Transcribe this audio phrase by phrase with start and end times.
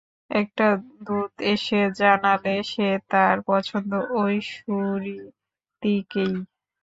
[0.31, 0.67] একটা
[1.01, 6.33] দূত এসে জানালে যে তাঁর পছন্দ ঐ সুরীতিকেই।